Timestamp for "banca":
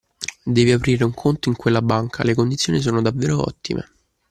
1.83-2.23